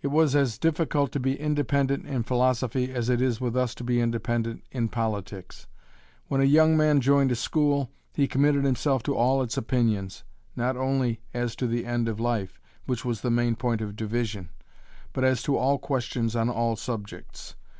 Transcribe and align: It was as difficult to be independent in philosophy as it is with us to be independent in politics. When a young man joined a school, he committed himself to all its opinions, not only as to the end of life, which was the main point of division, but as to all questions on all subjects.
It 0.00 0.12
was 0.12 0.36
as 0.36 0.58
difficult 0.58 1.10
to 1.10 1.18
be 1.18 1.34
independent 1.34 2.06
in 2.06 2.22
philosophy 2.22 2.92
as 2.92 3.08
it 3.08 3.20
is 3.20 3.40
with 3.40 3.56
us 3.56 3.74
to 3.74 3.82
be 3.82 4.00
independent 4.00 4.62
in 4.70 4.88
politics. 4.88 5.66
When 6.28 6.40
a 6.40 6.44
young 6.44 6.76
man 6.76 7.00
joined 7.00 7.32
a 7.32 7.34
school, 7.34 7.90
he 8.14 8.28
committed 8.28 8.64
himself 8.64 9.02
to 9.02 9.16
all 9.16 9.42
its 9.42 9.56
opinions, 9.56 10.22
not 10.54 10.76
only 10.76 11.18
as 11.34 11.56
to 11.56 11.66
the 11.66 11.84
end 11.84 12.08
of 12.08 12.20
life, 12.20 12.60
which 12.86 13.04
was 13.04 13.22
the 13.22 13.30
main 13.32 13.56
point 13.56 13.80
of 13.80 13.96
division, 13.96 14.50
but 15.12 15.24
as 15.24 15.42
to 15.42 15.56
all 15.56 15.78
questions 15.80 16.36
on 16.36 16.48
all 16.48 16.76
subjects. 16.76 17.56